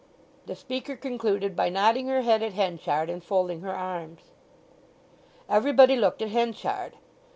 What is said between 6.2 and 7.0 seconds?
at Henchard.